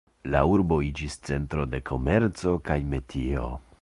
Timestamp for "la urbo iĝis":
0.35-1.17